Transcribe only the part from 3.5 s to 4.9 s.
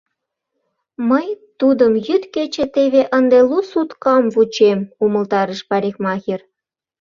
суткам вучем,—